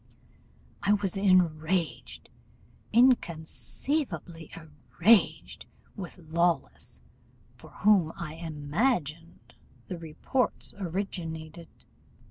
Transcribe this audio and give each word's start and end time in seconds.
I 0.81 0.93
was 0.93 1.15
enraged, 1.15 2.27
inconceivably 2.91 4.51
enraged 4.55 5.67
with 5.95 6.17
Lawless, 6.17 7.01
from 7.55 7.69
whom 7.83 8.11
I 8.17 8.33
imagined 8.33 9.53
the 9.89 9.99
reports 9.99 10.73
originated. 10.79 11.67